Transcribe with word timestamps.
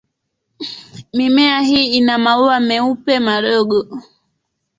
Mimea 1.13 1.59
hii 1.61 1.87
ina 1.97 2.17
maua 2.17 2.59
meupe 2.59 3.19
madogo. 3.19 4.01